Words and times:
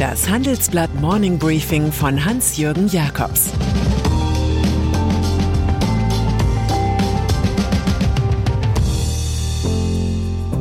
Das 0.00 0.30
Handelsblatt 0.30 0.94
Morning 0.94 1.38
Briefing 1.38 1.92
von 1.92 2.24
Hans-Jürgen 2.24 2.88
Jakobs 2.88 3.50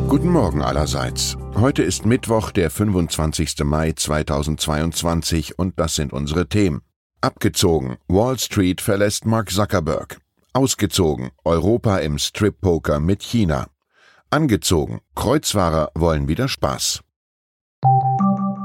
Guten 0.09 0.27
Morgen 0.27 0.61
allerseits. 0.61 1.37
Heute 1.55 1.83
ist 1.83 2.05
Mittwoch, 2.05 2.51
der 2.51 2.69
25. 2.69 3.63
Mai 3.63 3.93
2022 3.93 5.57
und 5.57 5.79
das 5.79 5.95
sind 5.95 6.11
unsere 6.11 6.49
Themen. 6.49 6.81
Abgezogen. 7.21 7.95
Wall 8.09 8.37
Street 8.37 8.81
verlässt 8.81 9.25
Mark 9.25 9.51
Zuckerberg. 9.51 10.19
Ausgezogen. 10.51 11.29
Europa 11.45 11.99
im 11.99 12.17
Strip-Poker 12.17 12.99
mit 12.99 13.23
China. 13.23 13.67
Angezogen. 14.29 14.99
Kreuzfahrer 15.15 15.91
wollen 15.95 16.27
wieder 16.27 16.49
Spaß. 16.49 16.99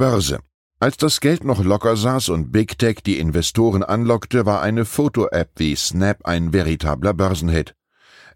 Börse. 0.00 0.38
Als 0.78 0.96
das 0.96 1.20
Geld 1.20 1.44
noch 1.44 1.62
locker 1.62 1.94
saß 1.94 2.30
und 2.30 2.52
Big 2.52 2.78
Tech 2.78 3.00
die 3.04 3.18
Investoren 3.18 3.82
anlockte, 3.82 4.46
war 4.46 4.62
eine 4.62 4.86
Foto-App 4.86 5.50
wie 5.56 5.76
Snap 5.76 6.24
ein 6.24 6.54
veritabler 6.54 7.12
Börsenhit. 7.12 7.74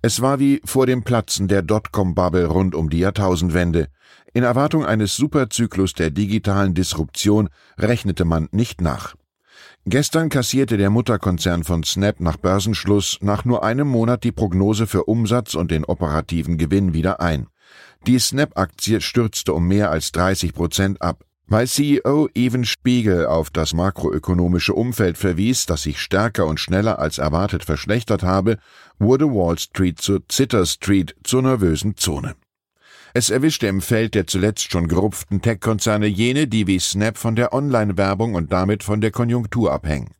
Es 0.03 0.21
war 0.21 0.41
wie 0.41 0.61
vor 0.67 0.85
dem 0.85 1.05
Platzen 1.05 1.49
der 1.49 1.63
Dotcom-Bubble 1.63 2.45
rund 2.49 2.75
um 2.75 2.91
die 2.91 2.99
Jahrtausendwende. 2.99 3.89
In 4.35 4.45
Erwartung 4.45 4.85
eines 4.85 5.17
Superzyklus 5.17 5.95
der 5.95 6.11
digitalen 6.11 6.75
Disruption 6.75 7.49
rechnete 7.79 8.27
man 8.27 8.51
nicht 8.53 8.83
nach. 8.83 9.15
Gestern 9.87 10.29
kassierte 10.29 10.77
der 10.77 10.91
Mutterkonzern 10.91 11.65
von 11.65 11.83
Snap 11.83 12.21
nach 12.21 12.37
Börsenschluss 12.37 13.17
nach 13.23 13.47
nur 13.47 13.65
einem 13.65 13.89
Monat 13.89 14.23
die 14.23 14.33
Prognose 14.33 14.87
für 14.87 15.05
Umsatz 15.05 15.55
und 15.55 15.71
den 15.71 15.87
operativen 15.87 16.59
Gewinn 16.59 16.93
wieder 16.93 17.23
ein. 17.23 17.47
Die 18.07 18.19
Snap-Aktie 18.19 19.01
stürzte 19.01 19.55
um 19.55 19.67
mehr 19.67 19.91
als 19.91 20.13
30 20.13 20.53
Prozent 20.53 21.01
ab. 21.01 21.25
Weil 21.47 21.67
CEO 21.67 22.29
Evan 22.35 22.65
Spiegel 22.65 23.27
auf 23.27 23.51
das 23.51 23.75
makroökonomische 23.75 24.73
Umfeld 24.73 25.19
verwies, 25.19 25.67
das 25.67 25.83
sich 25.83 26.01
stärker 26.01 26.47
und 26.47 26.59
schneller 26.59 26.99
als 26.99 27.19
erwartet 27.19 27.65
verschlechtert 27.65 28.23
habe, 28.23 28.57
wurde 28.99 29.27
Wall 29.27 29.59
Street 29.59 30.01
zur 30.01 30.27
Zitter 30.29 30.65
Street 30.65 31.15
zur 31.23 31.43
nervösen 31.43 31.97
Zone. 31.97 32.35
Es 33.13 33.31
erwischte 33.31 33.67
im 33.67 33.81
Feld 33.81 34.15
der 34.15 34.27
zuletzt 34.27 34.73
schon 34.73 34.89
gerupften 34.89 35.43
Tech-Konzerne 35.43 36.07
jene, 36.07 36.49
die 36.49 36.67
wie 36.67 36.81
Snap 36.81 37.19
von 37.19 37.37
der 37.37 37.53
Online-Werbung 37.53 38.35
und 38.35 38.51
damit 38.51 38.83
von 38.83 39.01
der 39.01 39.13
Konjunktur 39.13 39.71
abhängen. 39.73 40.15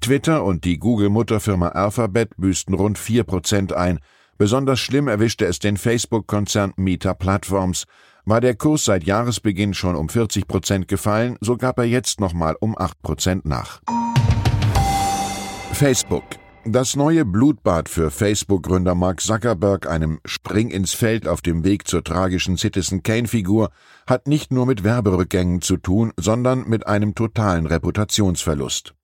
Twitter 0.00 0.44
und 0.44 0.64
die 0.64 0.78
Google-Mutterfirma 0.78 1.68
Alphabet 1.68 2.36
büßten 2.36 2.74
rund 2.74 2.98
vier 2.98 3.24
Prozent 3.24 3.72
ein. 3.72 4.00
Besonders 4.36 4.80
schlimm 4.80 5.08
erwischte 5.08 5.46
es 5.46 5.60
den 5.60 5.78
Facebook-Konzern 5.78 6.74
Meta 6.76 7.14
Platforms. 7.14 7.86
War 8.28 8.40
der 8.40 8.56
Kurs 8.56 8.84
seit 8.84 9.04
Jahresbeginn 9.04 9.72
schon 9.72 9.94
um 9.94 10.08
40 10.08 10.48
Prozent 10.48 10.88
gefallen, 10.88 11.36
so 11.40 11.56
gab 11.56 11.78
er 11.78 11.84
jetzt 11.84 12.18
nochmal 12.18 12.56
um 12.58 12.76
acht 12.76 13.00
Prozent 13.00 13.46
nach. 13.46 13.80
Facebook 15.72 16.24
das 16.68 16.96
neue 16.96 17.24
Blutbad 17.24 17.88
für 17.88 18.10
Facebook-Gründer 18.10 18.96
Mark 18.96 19.20
Zuckerberg, 19.20 19.88
einem 19.88 20.18
Spring 20.24 20.68
ins 20.70 20.94
Feld 20.94 21.28
auf 21.28 21.40
dem 21.40 21.62
Weg 21.62 21.86
zur 21.86 22.02
tragischen 22.02 22.56
Citizen 22.56 23.04
Kane-Figur, 23.04 23.70
hat 24.04 24.26
nicht 24.26 24.50
nur 24.50 24.66
mit 24.66 24.82
Werberückgängen 24.82 25.62
zu 25.62 25.76
tun, 25.76 26.12
sondern 26.16 26.68
mit 26.68 26.84
einem 26.88 27.14
totalen 27.14 27.66
Reputationsverlust. 27.66 28.95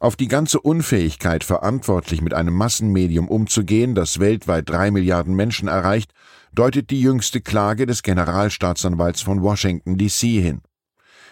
Auf 0.00 0.16
die 0.16 0.28
ganze 0.28 0.60
Unfähigkeit, 0.60 1.44
verantwortlich 1.44 2.20
mit 2.20 2.34
einem 2.34 2.54
Massenmedium 2.54 3.28
umzugehen, 3.28 3.94
das 3.94 4.18
weltweit 4.18 4.68
drei 4.68 4.90
Milliarden 4.90 5.34
Menschen 5.34 5.68
erreicht, 5.68 6.12
deutet 6.52 6.90
die 6.90 7.00
jüngste 7.00 7.40
Klage 7.40 7.86
des 7.86 8.02
Generalstaatsanwalts 8.02 9.22
von 9.22 9.42
Washington 9.42 9.96
DC 9.98 10.20
hin. 10.20 10.60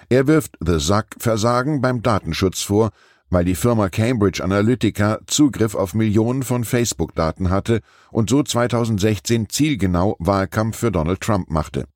Er 0.08 0.26
wirft 0.26 0.56
The 0.60 0.78
Zuck 0.78 1.06
Versagen 1.18 1.80
beim 1.80 2.02
Datenschutz 2.02 2.62
vor, 2.62 2.90
weil 3.30 3.44
die 3.44 3.54
Firma 3.54 3.88
Cambridge 3.88 4.44
Analytica 4.44 5.20
Zugriff 5.26 5.74
auf 5.74 5.94
Millionen 5.94 6.42
von 6.42 6.64
Facebook-Daten 6.64 7.50
hatte 7.50 7.80
und 8.10 8.28
so 8.28 8.42
2016 8.42 9.48
zielgenau 9.48 10.16
Wahlkampf 10.18 10.76
für 10.76 10.92
Donald 10.92 11.20
Trump 11.20 11.50
machte. 11.50 11.86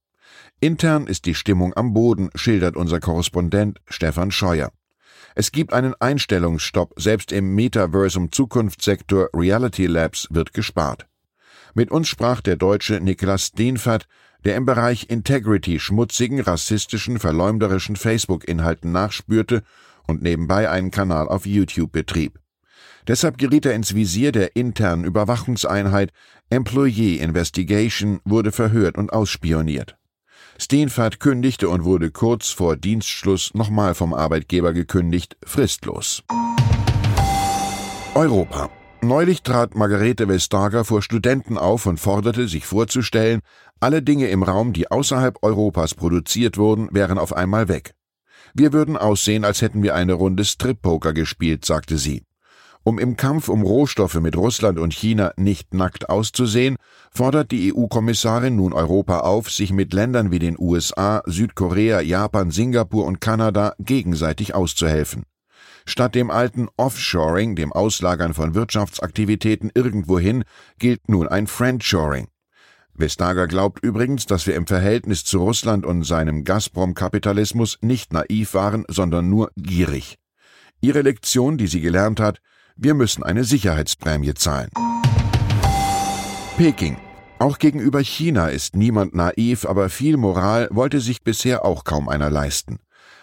Intern 0.61 1.07
ist 1.07 1.27
die 1.27 1.35
Stimmung 1.35 1.75
am 1.77 1.93
Boden, 1.93 2.31
schildert 2.35 2.77
unser 2.77 3.01
Korrespondent 3.01 3.81
Stefan 3.87 4.31
Scheuer. 4.31 4.73
Es 5.39 5.53
gibt 5.53 5.75
einen 5.75 5.93
Einstellungsstopp, 6.01 6.95
selbst 6.97 7.31
im 7.31 7.55
Metaversum 7.55 8.33
Zukunftssektor 8.33 9.29
Reality 9.35 9.85
Labs 9.85 10.29
wird 10.31 10.55
gespart. 10.55 11.07
Mit 11.75 11.91
uns 11.91 12.09
sprach 12.09 12.41
der 12.41 12.57
Deutsche 12.57 13.01
Niklas 13.03 13.53
Dienfert, 13.53 14.09
der 14.47 14.57
im 14.57 14.65
Bereich 14.65 15.11
Integrity 15.11 15.79
schmutzigen, 15.79 16.41
rassistischen, 16.41 17.19
verleumderischen 17.19 17.97
Facebook-Inhalten 17.97 18.93
nachspürte 18.93 19.63
und 20.07 20.23
nebenbei 20.23 20.71
einen 20.71 20.91
Kanal 20.91 21.29
auf 21.29 21.45
YouTube 21.45 21.93
betrieb. 21.93 22.41
Deshalb 23.07 23.37
geriet 23.37 23.67
er 23.67 23.75
ins 23.75 23.95
Visier 23.95 24.33
der 24.33 24.57
internen 24.57 25.05
Überwachungseinheit, 25.05 26.15
Employee 26.49 27.19
Investigation 27.19 28.21
wurde 28.25 28.53
verhört 28.53 28.97
und 28.97 29.13
ausspioniert. 29.13 29.99
Steenfert 30.59 31.21
kündigte 31.21 31.69
und 31.69 31.85
wurde 31.85 32.11
kurz 32.11 32.51
vor 32.51 32.77
Dienstschluss 32.77 33.55
nochmal 33.55 33.95
vom 33.95 34.15
Arbeitgeber 34.15 34.73
gekündigt, 34.73 35.37
fristlos. 35.45 36.23
Europa. 38.15 38.71
Neulich 39.03 39.43
trat 39.43 39.75
Margarete 39.75 40.27
Vestager 40.29 40.85
vor 40.85 41.03
Studenten 41.03 41.59
auf 41.59 41.87
und 41.87 42.01
forderte, 42.01 42.49
sich 42.49 42.65
vorzustellen, 42.67 43.41
alle 43.79 44.03
Dinge 44.03 44.29
im 44.29 44.43
Raum, 44.43 44.73
die 44.73 44.91
außerhalb 44.91 45.43
Europas 45.43 45.95
produziert 45.95 46.57
wurden, 46.57 46.89
wären 46.93 47.19
auf 47.19 47.35
einmal 47.35 47.69
weg. 47.69 47.95
Wir 48.55 48.73
würden 48.73 48.97
aussehen, 48.97 49.45
als 49.45 49.61
hätten 49.61 49.83
wir 49.83 49.95
eine 49.95 50.15
Runde 50.15 50.45
Strip-Poker 50.45 51.13
gespielt, 51.13 51.67
sagte 51.67 51.99
sie. 51.99 52.23
Um 52.87 53.01
im 53.01 53.17
Kampf 53.17 53.49
um 53.49 53.63
Rohstoffe 53.63 54.21
mit 54.21 54.37
Russland 54.37 54.79
und 54.79 54.95
China 54.95 55.33
nicht 55.37 55.75
nackt 55.75 56.09
auszusehen, 56.09 56.77
fordert 57.11 57.51
die 57.51 57.75
EU-Kommissarin 57.75 58.55
nun 58.55 58.73
Europa 58.73 59.23
auf, 59.23 59.51
sich 59.51 59.73
mit 59.73 59.93
Ländern 59.93 60.31
wie 60.31 60.39
den 60.39 60.55
USA, 60.57 61.21
Südkorea, 61.27 62.01
Japan, 62.01 62.53
Singapur 62.53 63.05
und 63.05 63.21
Kanada 63.21 63.75
gegenseitig 63.81 64.55
auszuhelfen. 64.55 65.25
Statt 65.85 66.15
dem 66.15 66.31
alten 66.31 66.69
Offshoring, 66.77 67.57
dem 67.57 67.73
Auslagern 67.73 68.35
von 68.35 68.55
Wirtschaftsaktivitäten 68.55 69.73
irgendwohin, 69.75 70.45
gilt 70.79 71.09
nun 71.09 71.27
ein 71.27 71.49
Friendshoring. 71.49 72.29
Vestager 72.95 73.49
glaubt 73.49 73.83
übrigens, 73.83 74.27
dass 74.27 74.47
wir 74.47 74.55
im 74.55 74.69
Verhältnis 74.69 75.25
zu 75.25 75.39
Russland 75.41 75.85
und 75.85 76.05
seinem 76.05 76.45
Gazprom-Kapitalismus 76.45 77.79
nicht 77.81 78.13
naiv 78.13 78.55
waren, 78.55 78.85
sondern 78.87 79.29
nur 79.29 79.51
gierig. 79.57 80.19
Ihre 80.81 81.03
Lektion, 81.03 81.59
die 81.59 81.67
sie 81.67 81.81
gelernt 81.81 82.21
hat, 82.21 82.39
wir 82.77 82.95
müssen 82.95 83.23
eine 83.23 83.45
Sicherheitsprämie 83.45 84.35
zahlen. 84.35 84.71
Peking. 86.57 86.99
Auch 87.39 87.59
gegenüber 87.59 88.01
China 88.01 88.49
ist 88.49 88.77
niemand 88.77 89.15
naiv, 89.15 89.67
aber 89.67 89.91
viel 89.91 90.17
Moral 90.17 90.69
wollte 90.71 91.01
sich 91.01 91.23
bisher 91.23 91.65
auch 91.65 91.85
kaum 91.85 92.09
einer 92.09 92.31
leisten. 92.31 92.79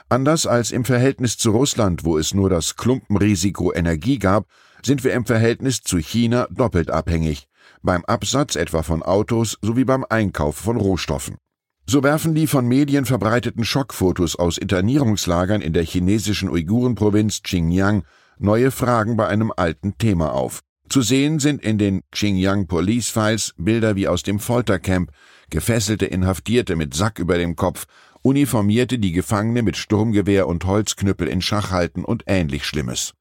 Anders 0.10 0.46
als 0.46 0.72
im 0.72 0.86
Verhältnis 0.86 1.38
zu 1.38 1.52
Russland, 1.52 2.04
wo 2.04 2.18
es 2.18 2.34
nur 2.34 2.50
das 2.50 2.76
Klumpenrisiko 2.76 3.74
Energie 3.74 4.20
gab, 4.20 4.46
sind 4.86 5.04
wir 5.04 5.14
im 5.14 5.26
Verhältnis 5.26 5.82
zu 5.82 5.98
China 5.98 6.48
doppelt 6.52 6.92
abhängig 6.92 7.48
beim 7.84 8.04
Absatz 8.06 8.56
etwa 8.56 8.82
von 8.82 9.04
Autos 9.04 9.58
sowie 9.62 9.84
beim 9.84 10.06
Einkauf 10.10 10.56
von 10.56 10.78
Rohstoffen. 10.78 11.38
So 11.86 12.02
werfen 12.02 12.34
die 12.34 12.48
von 12.48 12.66
Medien 12.66 13.06
verbreiteten 13.06 13.66
Schockfotos 13.66 14.38
aus 14.38 14.58
Internierungslagern 14.58 15.62
in 15.62 15.74
der 15.74 15.84
chinesischen 15.84 16.50
Uigurenprovinz 16.50 17.42
Xinjiang 17.44 18.04
neue 18.40 18.72
Fragen 18.72 19.18
bei 19.18 19.28
einem 19.28 19.52
alten 19.56 19.98
Thema 19.98 20.34
auf. 20.34 20.62
Zu 20.90 21.02
sehen 21.02 21.40
sind 21.40 21.64
in 21.64 21.78
den 21.78 22.02
Xinjiang 22.12 22.68
Police 22.68 23.10
Files 23.10 23.54
Bilder 23.58 23.96
wie 23.96 24.08
aus 24.08 24.24
dem 24.24 24.40
Foltercamp, 24.40 25.12
gefesselte 25.50 26.06
Inhaftierte 26.06 26.76
mit 26.76 26.94
Sack 26.94 27.20
über 27.20 27.38
dem 27.38 27.56
Kopf, 27.56 27.86
Uniformierte, 28.22 29.00
die 29.00 29.12
Gefangene 29.12 29.64
mit 29.64 29.76
Sturmgewehr 29.76 30.48
und 30.48 30.66
Holzknüppel 30.66 31.28
in 31.28 31.42
Schach 31.42 31.72
halten 31.72 32.06
und 32.06 32.24
ähnlich 32.28 32.66
Schlimmes. 32.66 33.14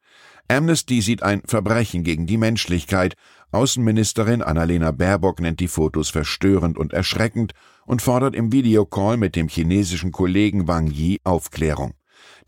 Amnesty 0.49 1.01
sieht 1.01 1.23
ein 1.23 1.43
Verbrechen 1.47 2.05
gegen 2.05 2.27
die 2.27 2.37
Menschlichkeit, 2.37 3.15
Außenministerin 3.53 4.43
Annalena 4.43 4.93
Baerbock 4.93 5.41
nennt 5.41 5.61
die 5.61 5.69
Fotos 5.69 6.09
verstörend 6.09 6.79
und 6.79 6.95
erschreckend 6.95 7.53
und 7.85 8.01
fordert 8.01 8.35
im 8.35 8.51
Videocall 8.51 9.19
mit 9.19 9.37
dem 9.37 9.49
chinesischen 9.49 10.11
Kollegen 10.11 10.69
Wang 10.69 10.87
Yi 10.87 11.21
Aufklärung. 11.23 11.93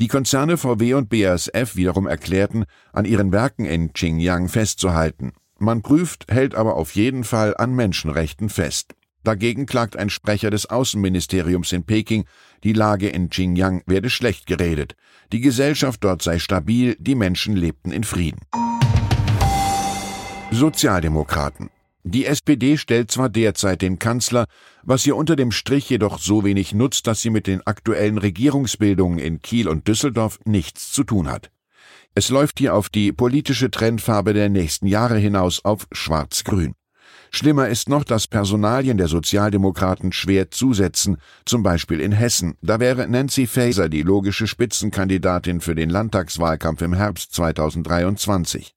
Die 0.00 0.08
Konzerne 0.08 0.56
VW 0.56 0.94
und 0.94 1.08
BASF 1.08 1.76
wiederum 1.76 2.06
erklärten, 2.06 2.64
an 2.92 3.04
ihren 3.04 3.32
Werken 3.32 3.64
in 3.64 3.92
Xinjiang 3.92 4.48
festzuhalten. 4.48 5.32
Man 5.58 5.82
prüft, 5.82 6.26
hält 6.28 6.56
aber 6.56 6.74
auf 6.74 6.96
jeden 6.96 7.22
Fall 7.22 7.56
an 7.56 7.74
Menschenrechten 7.74 8.48
fest. 8.48 8.94
Dagegen 9.22 9.66
klagt 9.66 9.96
ein 9.96 10.10
Sprecher 10.10 10.50
des 10.50 10.68
Außenministeriums 10.68 11.72
in 11.72 11.84
Peking, 11.84 12.24
die 12.62 12.72
Lage 12.72 13.08
in 13.08 13.30
Xinjiang 13.30 13.82
werde 13.86 14.10
schlecht 14.10 14.46
geredet. 14.46 14.96
Die 15.32 15.40
Gesellschaft 15.40 16.02
dort 16.02 16.22
sei 16.22 16.38
stabil, 16.38 16.96
die 16.98 17.14
Menschen 17.14 17.56
lebten 17.56 17.90
in 17.90 18.04
Frieden. 18.04 18.40
Sozialdemokraten. 20.50 21.70
Die 22.06 22.26
SPD 22.26 22.76
stellt 22.76 23.10
zwar 23.10 23.30
derzeit 23.30 23.80
den 23.80 23.98
Kanzler, 23.98 24.44
was 24.82 25.06
ihr 25.06 25.16
unter 25.16 25.36
dem 25.36 25.50
Strich 25.50 25.88
jedoch 25.88 26.18
so 26.18 26.44
wenig 26.44 26.74
nutzt, 26.74 27.06
dass 27.06 27.22
sie 27.22 27.30
mit 27.30 27.46
den 27.46 27.66
aktuellen 27.66 28.18
Regierungsbildungen 28.18 29.18
in 29.18 29.40
Kiel 29.40 29.68
und 29.68 29.88
Düsseldorf 29.88 30.38
nichts 30.44 30.92
zu 30.92 31.02
tun 31.02 31.30
hat. 31.30 31.50
Es 32.14 32.28
läuft 32.28 32.58
hier 32.58 32.74
auf 32.74 32.90
die 32.90 33.10
politische 33.10 33.70
Trendfarbe 33.70 34.34
der 34.34 34.50
nächsten 34.50 34.86
Jahre 34.86 35.16
hinaus 35.16 35.64
auf 35.64 35.86
Schwarz-Grün. 35.92 36.74
Schlimmer 37.30 37.68
ist 37.68 37.88
noch, 37.88 38.04
dass 38.04 38.28
Personalien 38.28 38.98
der 38.98 39.08
Sozialdemokraten 39.08 40.12
schwer 40.12 40.50
zusetzen, 40.50 41.16
zum 41.46 41.62
Beispiel 41.62 42.00
in 42.00 42.12
Hessen. 42.12 42.56
Da 42.60 42.80
wäre 42.80 43.08
Nancy 43.08 43.46
Faeser 43.46 43.88
die 43.88 44.02
logische 44.02 44.46
Spitzenkandidatin 44.46 45.62
für 45.62 45.74
den 45.74 45.88
Landtagswahlkampf 45.88 46.82
im 46.82 46.92
Herbst 46.92 47.32
2023. 47.32 48.74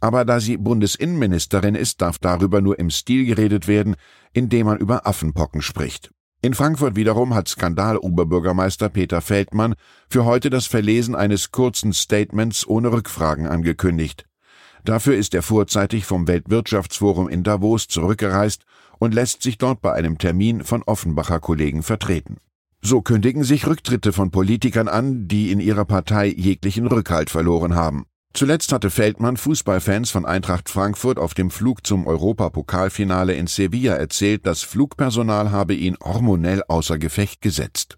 Aber 0.00 0.24
da 0.24 0.40
sie 0.40 0.56
Bundesinnenministerin 0.56 1.74
ist, 1.74 2.02
darf 2.02 2.18
darüber 2.18 2.60
nur 2.60 2.78
im 2.78 2.90
Stil 2.90 3.24
geredet 3.24 3.66
werden, 3.66 3.96
indem 4.32 4.66
man 4.66 4.78
über 4.78 5.06
Affenpocken 5.06 5.62
spricht. 5.62 6.10
In 6.42 6.54
Frankfurt 6.54 6.96
wiederum 6.96 7.34
hat 7.34 7.48
Skandal-Oberbürgermeister 7.48 8.88
Peter 8.88 9.20
Feldmann 9.20 9.74
für 10.08 10.24
heute 10.24 10.50
das 10.50 10.66
Verlesen 10.66 11.14
eines 11.14 11.50
kurzen 11.50 11.92
Statements 11.92 12.66
ohne 12.66 12.92
Rückfragen 12.92 13.46
angekündigt. 13.46 14.26
Dafür 14.84 15.16
ist 15.16 15.34
er 15.34 15.42
vorzeitig 15.42 16.04
vom 16.04 16.28
Weltwirtschaftsforum 16.28 17.28
in 17.28 17.42
Davos 17.42 17.88
zurückgereist 17.88 18.62
und 18.98 19.14
lässt 19.14 19.42
sich 19.42 19.58
dort 19.58 19.80
bei 19.80 19.92
einem 19.92 20.18
Termin 20.18 20.62
von 20.62 20.82
Offenbacher 20.84 21.40
Kollegen 21.40 21.82
vertreten. 21.82 22.36
So 22.82 23.02
kündigen 23.02 23.42
sich 23.42 23.66
Rücktritte 23.66 24.12
von 24.12 24.30
Politikern 24.30 24.86
an, 24.86 25.26
die 25.26 25.50
in 25.50 25.58
ihrer 25.58 25.84
Partei 25.84 26.28
jeglichen 26.28 26.86
Rückhalt 26.86 27.30
verloren 27.30 27.74
haben. 27.74 28.06
Zuletzt 28.36 28.70
hatte 28.70 28.90
Feldmann 28.90 29.38
Fußballfans 29.38 30.10
von 30.10 30.26
Eintracht 30.26 30.68
Frankfurt 30.68 31.18
auf 31.18 31.32
dem 31.32 31.50
Flug 31.50 31.86
zum 31.86 32.06
Europapokalfinale 32.06 33.32
in 33.32 33.46
Sevilla 33.46 33.94
erzählt, 33.94 34.46
das 34.46 34.60
Flugpersonal 34.60 35.52
habe 35.52 35.72
ihn 35.72 35.96
hormonell 36.04 36.62
außer 36.68 36.98
Gefecht 36.98 37.40
gesetzt. 37.40 37.96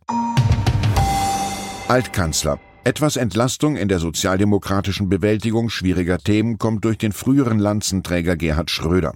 Altkanzler. 1.88 2.60
Etwas 2.84 3.16
Entlastung 3.16 3.76
in 3.76 3.88
der 3.88 3.98
sozialdemokratischen 3.98 5.08
Bewältigung 5.08 5.70
schwieriger 5.70 6.18
Themen 6.18 6.56
kommt 6.56 6.84
durch 6.84 6.98
den 6.98 7.10
früheren 7.10 7.58
Lanzenträger 7.58 8.36
Gerhard 8.36 8.70
Schröder. 8.70 9.14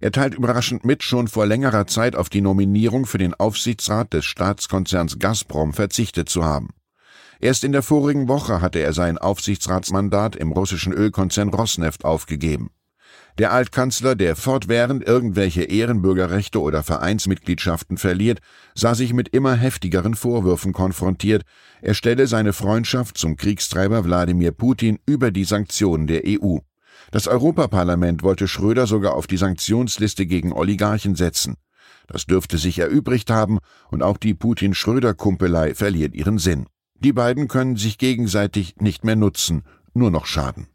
Er 0.00 0.10
teilt 0.10 0.34
überraschend 0.34 0.84
mit, 0.84 1.04
schon 1.04 1.28
vor 1.28 1.46
längerer 1.46 1.86
Zeit 1.86 2.16
auf 2.16 2.28
die 2.28 2.40
Nominierung 2.40 3.06
für 3.06 3.18
den 3.18 3.34
Aufsichtsrat 3.34 4.12
des 4.12 4.24
Staatskonzerns 4.24 5.20
Gazprom 5.20 5.72
verzichtet 5.72 6.28
zu 6.28 6.44
haben. 6.44 6.70
Erst 7.40 7.64
in 7.64 7.72
der 7.72 7.82
vorigen 7.82 8.28
Woche 8.28 8.60
hatte 8.60 8.80
er 8.80 8.92
sein 8.92 9.16
Aufsichtsratsmandat 9.16 10.36
im 10.36 10.52
russischen 10.52 10.92
Ölkonzern 10.92 11.48
Rosneft 11.48 12.04
aufgegeben. 12.04 12.70
Der 13.38 13.52
Altkanzler, 13.52 14.14
der 14.14 14.36
fortwährend 14.36 15.06
irgendwelche 15.06 15.62
Ehrenbürgerrechte 15.62 16.60
oder 16.60 16.82
Vereinsmitgliedschaften 16.82 17.96
verliert, 17.96 18.40
sah 18.74 18.94
sich 18.94 19.14
mit 19.14 19.28
immer 19.28 19.54
heftigeren 19.54 20.14
Vorwürfen 20.14 20.74
konfrontiert, 20.74 21.42
er 21.80 21.94
stelle 21.94 22.26
seine 22.26 22.52
Freundschaft 22.52 23.16
zum 23.16 23.36
Kriegstreiber 23.36 24.04
Wladimir 24.04 24.52
Putin 24.52 24.98
über 25.06 25.30
die 25.30 25.44
Sanktionen 25.44 26.06
der 26.06 26.22
EU. 26.26 26.58
Das 27.10 27.26
Europaparlament 27.26 28.22
wollte 28.22 28.46
Schröder 28.46 28.86
sogar 28.86 29.14
auf 29.14 29.26
die 29.26 29.38
Sanktionsliste 29.38 30.26
gegen 30.26 30.52
Oligarchen 30.52 31.14
setzen. 31.14 31.56
Das 32.06 32.26
dürfte 32.26 32.58
sich 32.58 32.78
erübrigt 32.78 33.30
haben, 33.30 33.58
und 33.90 34.02
auch 34.02 34.18
die 34.18 34.34
Putin-Schröder-Kumpelei 34.34 35.74
verliert 35.74 36.14
ihren 36.14 36.38
Sinn. 36.38 36.66
Die 37.02 37.14
beiden 37.14 37.48
können 37.48 37.76
sich 37.76 37.96
gegenseitig 37.96 38.76
nicht 38.76 39.04
mehr 39.04 39.16
nutzen, 39.16 39.62
nur 39.94 40.10
noch 40.10 40.26
schaden. 40.26 40.68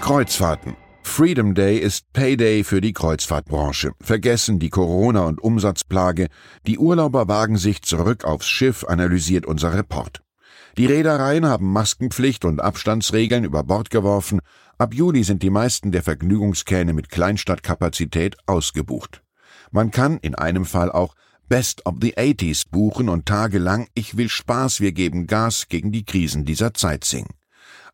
Kreuzfahrten. 0.00 0.76
Freedom 1.04 1.54
Day 1.54 1.78
ist 1.78 2.12
Payday 2.12 2.64
für 2.64 2.80
die 2.80 2.92
Kreuzfahrtbranche. 2.92 3.92
Vergessen 4.00 4.58
die 4.58 4.70
Corona- 4.70 5.26
und 5.26 5.40
Umsatzplage. 5.40 6.26
Die 6.66 6.78
Urlauber 6.78 7.28
wagen 7.28 7.56
sich 7.56 7.82
zurück 7.82 8.24
aufs 8.24 8.48
Schiff, 8.48 8.84
analysiert 8.84 9.46
unser 9.46 9.72
Report. 9.72 10.20
Die 10.76 10.86
Reedereien 10.86 11.46
haben 11.46 11.72
Maskenpflicht 11.72 12.44
und 12.44 12.60
Abstandsregeln 12.60 13.44
über 13.44 13.62
Bord 13.62 13.90
geworfen. 13.90 14.40
Ab 14.78 14.94
Juli 14.94 15.22
sind 15.22 15.44
die 15.44 15.50
meisten 15.50 15.92
der 15.92 16.02
Vergnügungskähne 16.02 16.92
mit 16.92 17.08
Kleinstadtkapazität 17.08 18.36
ausgebucht. 18.46 19.22
Man 19.70 19.92
kann 19.92 20.18
in 20.18 20.34
einem 20.34 20.64
Fall 20.64 20.90
auch 20.90 21.14
Best 21.48 21.84
of 21.86 21.96
the 22.00 22.14
80s 22.14 22.64
buchen 22.70 23.08
und 23.08 23.26
tagelang 23.26 23.88
Ich 23.94 24.16
will 24.16 24.28
Spaß, 24.28 24.80
wir 24.80 24.92
geben 24.92 25.26
Gas 25.26 25.68
gegen 25.68 25.92
die 25.92 26.04
Krisen 26.04 26.44
dieser 26.44 26.74
Zeit 26.74 27.04
singen. 27.04 27.34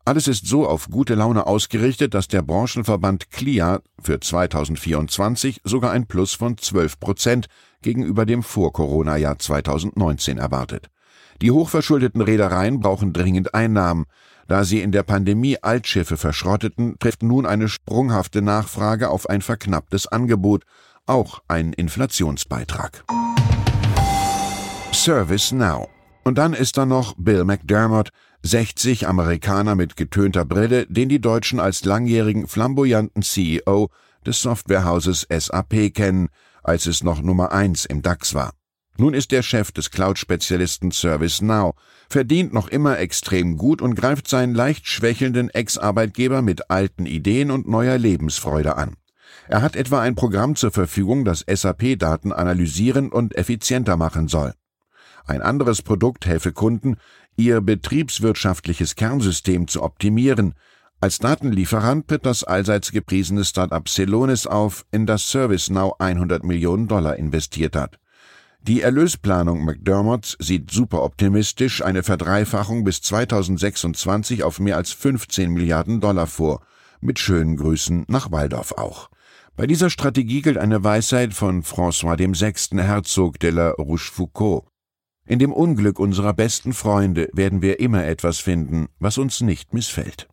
Alles 0.03 0.27
ist 0.27 0.47
so 0.47 0.67
auf 0.67 0.89
gute 0.89 1.15
Laune 1.15 1.45
ausgerichtet, 1.45 2.13
dass 2.13 2.27
der 2.27 2.41
Branchenverband 2.41 3.29
CLIA 3.29 3.81
für 4.01 4.19
2024 4.19 5.61
sogar 5.63 5.91
ein 5.91 6.07
Plus 6.07 6.33
von 6.33 6.57
12 6.57 6.99
Prozent 6.99 7.47
gegenüber 7.81 8.25
dem 8.25 8.41
Vor-Corona-Jahr 8.41 9.37
2019 9.37 10.37
erwartet. 10.37 10.89
Die 11.41 11.51
hochverschuldeten 11.51 12.21
Reedereien 12.21 12.79
brauchen 12.79 13.13
dringend 13.13 13.53
Einnahmen. 13.53 14.05
Da 14.47 14.63
sie 14.63 14.81
in 14.81 14.91
der 14.91 15.03
Pandemie 15.03 15.57
Altschiffe 15.61 16.17
verschrotteten, 16.17 16.95
trifft 16.99 17.21
nun 17.21 17.45
eine 17.45 17.69
sprunghafte 17.69 18.41
Nachfrage 18.41 19.09
auf 19.09 19.29
ein 19.29 19.41
verknapptes 19.41 20.07
Angebot, 20.07 20.63
auch 21.05 21.41
ein 21.47 21.73
Inflationsbeitrag. 21.73 23.03
Service 24.93 25.51
Now. 25.51 25.89
Und 26.23 26.37
dann 26.37 26.53
ist 26.53 26.77
da 26.77 26.85
noch 26.85 27.15
Bill 27.17 27.43
McDermott, 27.43 28.09
60 28.43 29.07
Amerikaner 29.07 29.75
mit 29.75 29.95
getönter 29.95 30.45
Brille, 30.45 30.85
den 30.87 31.09
die 31.09 31.21
Deutschen 31.21 31.59
als 31.59 31.85
langjährigen 31.85 32.47
flamboyanten 32.47 33.23
CEO 33.23 33.89
des 34.25 34.41
Softwarehauses 34.41 35.27
SAP 35.29 35.93
kennen, 35.93 36.29
als 36.63 36.85
es 36.85 37.03
noch 37.03 37.21
Nummer 37.21 37.51
eins 37.51 37.85
im 37.85 38.01
DAX 38.01 38.33
war. 38.33 38.53
Nun 38.97 39.13
ist 39.13 39.33
er 39.33 39.41
Chef 39.41 39.71
des 39.71 39.89
Cloud-Spezialisten 39.89 40.91
ServiceNow, 40.91 41.73
verdient 42.09 42.53
noch 42.53 42.67
immer 42.67 42.99
extrem 42.99 43.57
gut 43.57 43.81
und 43.81 43.95
greift 43.95 44.27
seinen 44.27 44.53
leicht 44.53 44.87
schwächelnden 44.87 45.49
Ex-Arbeitgeber 45.49 46.41
mit 46.41 46.69
alten 46.69 47.05
Ideen 47.05 47.49
und 47.49 47.67
neuer 47.67 47.97
Lebensfreude 47.97 48.75
an. 48.75 48.95
Er 49.47 49.61
hat 49.61 49.75
etwa 49.75 50.01
ein 50.01 50.15
Programm 50.15 50.55
zur 50.55 50.71
Verfügung, 50.71 51.25
das 51.25 51.45
SAP-Daten 51.47 52.31
analysieren 52.31 53.11
und 53.11 53.35
effizienter 53.35 53.97
machen 53.97 54.27
soll. 54.27 54.53
Ein 55.25 55.41
anderes 55.41 55.81
Produkt 55.81 56.25
helfe 56.25 56.51
Kunden, 56.51 56.97
ihr 57.35 57.61
betriebswirtschaftliches 57.61 58.95
Kernsystem 58.95 59.67
zu 59.67 59.83
optimieren. 59.83 60.53
Als 60.99 61.17
Datenlieferant 61.17 62.07
tritt 62.07 62.25
das 62.25 62.43
allseits 62.43 62.91
gepriesene 62.91 63.43
Start-up 63.43 63.89
Celonis 63.89 64.45
auf, 64.45 64.85
in 64.91 65.05
das 65.05 65.31
ServiceNow 65.31 65.95
100 65.99 66.43
Millionen 66.43 66.87
Dollar 66.87 67.15
investiert 67.15 67.75
hat. 67.75 67.97
Die 68.63 68.81
Erlösplanung 68.81 69.65
McDermotts 69.65 70.37
sieht 70.39 70.69
super 70.69 71.01
optimistisch 71.01 71.83
eine 71.83 72.03
Verdreifachung 72.03 72.83
bis 72.83 73.01
2026 73.01 74.43
auf 74.43 74.59
mehr 74.59 74.77
als 74.77 74.91
15 74.91 75.49
Milliarden 75.51 75.99
Dollar 75.99 76.27
vor. 76.27 76.61
Mit 76.99 77.17
schönen 77.17 77.57
Grüßen 77.57 78.05
nach 78.07 78.31
Waldorf 78.31 78.73
auch. 78.73 79.09
Bei 79.55 79.65
dieser 79.65 79.89
Strategie 79.89 80.43
gilt 80.43 80.59
eine 80.59 80.83
Weisheit 80.83 81.33
von 81.33 81.63
François 81.63 82.19
VI. 82.19 82.79
Herzog 82.79 83.39
de 83.39 83.49
la 83.49 83.71
Rochefoucauld. 83.71 84.70
In 85.27 85.39
dem 85.39 85.53
Unglück 85.53 85.99
unserer 85.99 86.33
besten 86.33 86.73
Freunde 86.73 87.29
werden 87.33 87.61
wir 87.61 87.79
immer 87.79 88.05
etwas 88.05 88.39
finden, 88.39 88.87
was 88.99 89.17
uns 89.17 89.41
nicht 89.41 89.73
missfällt. 89.73 90.27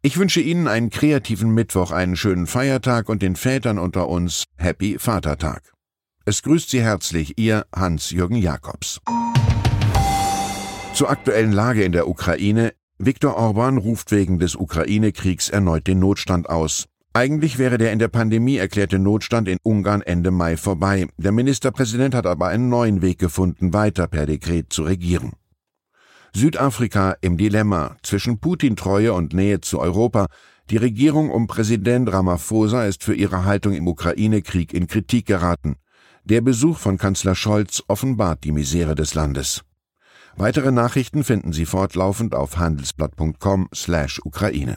Ich 0.00 0.16
wünsche 0.16 0.40
Ihnen 0.40 0.68
einen 0.68 0.90
kreativen 0.90 1.50
Mittwoch, 1.50 1.90
einen 1.90 2.14
schönen 2.14 2.46
Feiertag 2.46 3.08
und 3.08 3.20
den 3.20 3.34
Vätern 3.34 3.78
unter 3.78 4.08
uns 4.08 4.44
Happy 4.56 4.96
Vatertag. 4.98 5.72
Es 6.24 6.42
grüßt 6.42 6.70
Sie 6.70 6.82
herzlich 6.82 7.36
Ihr 7.38 7.66
Hans-Jürgen 7.74 8.36
Jakobs. 8.36 9.00
Zur 10.94 11.10
aktuellen 11.10 11.52
Lage 11.52 11.82
in 11.82 11.92
der 11.92 12.08
Ukraine. 12.08 12.74
Viktor 12.98 13.36
Orban 13.36 13.78
ruft 13.78 14.10
wegen 14.12 14.38
des 14.38 14.56
Ukraine-Kriegs 14.56 15.48
erneut 15.48 15.86
den 15.86 15.98
Notstand 15.98 16.48
aus. 16.48 16.86
Eigentlich 17.18 17.58
wäre 17.58 17.78
der 17.78 17.90
in 17.90 17.98
der 17.98 18.06
Pandemie 18.06 18.58
erklärte 18.58 19.00
Notstand 19.00 19.48
in 19.48 19.58
Ungarn 19.64 20.02
Ende 20.02 20.30
Mai 20.30 20.56
vorbei. 20.56 21.08
Der 21.16 21.32
Ministerpräsident 21.32 22.14
hat 22.14 22.26
aber 22.26 22.46
einen 22.46 22.68
neuen 22.68 23.02
Weg 23.02 23.18
gefunden, 23.18 23.72
weiter 23.72 24.06
per 24.06 24.24
Dekret 24.24 24.72
zu 24.72 24.84
regieren. 24.84 25.32
Südafrika 26.32 27.16
im 27.20 27.36
Dilemma 27.36 27.96
zwischen 28.04 28.38
Putin-Treue 28.38 29.12
und 29.12 29.34
Nähe 29.34 29.60
zu 29.60 29.80
Europa. 29.80 30.28
Die 30.70 30.76
Regierung 30.76 31.32
um 31.32 31.48
Präsident 31.48 32.12
Ramaphosa 32.12 32.84
ist 32.84 33.02
für 33.02 33.16
ihre 33.16 33.44
Haltung 33.44 33.72
im 33.72 33.88
Ukraine-Krieg 33.88 34.72
in 34.72 34.86
Kritik 34.86 35.26
geraten. 35.26 35.74
Der 36.22 36.40
Besuch 36.40 36.78
von 36.78 36.98
Kanzler 36.98 37.34
Scholz 37.34 37.82
offenbart 37.88 38.44
die 38.44 38.52
Misere 38.52 38.94
des 38.94 39.14
Landes. 39.14 39.64
Weitere 40.36 40.70
Nachrichten 40.70 41.24
finden 41.24 41.52
Sie 41.52 41.66
fortlaufend 41.66 42.36
auf 42.36 42.58
handelsblatt.com/Ukraine. 42.58 44.76